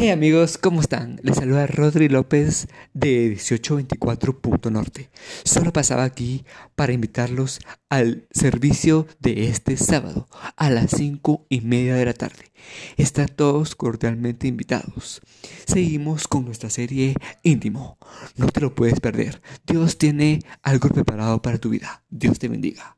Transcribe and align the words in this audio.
Hey 0.00 0.10
amigos, 0.10 0.58
¿cómo 0.58 0.80
están? 0.80 1.18
Les 1.24 1.34
saluda 1.34 1.66
Rodri 1.66 2.08
López 2.08 2.68
de 2.94 3.36
1824.norte. 3.36 5.10
Solo 5.42 5.72
pasaba 5.72 6.04
aquí 6.04 6.44
para 6.76 6.92
invitarlos 6.92 7.58
al 7.88 8.28
servicio 8.30 9.08
de 9.18 9.48
este 9.48 9.76
sábado 9.76 10.28
a 10.54 10.70
las 10.70 10.92
5 10.92 11.46
y 11.48 11.62
media 11.62 11.96
de 11.96 12.04
la 12.04 12.14
tarde. 12.14 12.52
Están 12.96 13.26
todos 13.26 13.74
cordialmente 13.74 14.46
invitados. 14.46 15.20
Seguimos 15.66 16.28
con 16.28 16.44
nuestra 16.44 16.70
serie 16.70 17.16
íntimo. 17.42 17.98
No 18.36 18.46
te 18.46 18.60
lo 18.60 18.76
puedes 18.76 19.00
perder. 19.00 19.42
Dios 19.66 19.98
tiene 19.98 20.38
algo 20.62 20.90
preparado 20.90 21.42
para 21.42 21.58
tu 21.58 21.70
vida. 21.70 22.04
Dios 22.08 22.38
te 22.38 22.46
bendiga. 22.46 22.97